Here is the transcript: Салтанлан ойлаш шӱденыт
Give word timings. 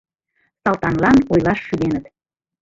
Салтанлан 0.63 1.17
ойлаш 1.33 1.59
шӱденыт 1.67 2.05